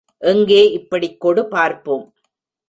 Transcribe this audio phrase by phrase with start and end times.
[0.21, 2.13] எங்கே இப்படிக் கொடு பார்ப்போம்.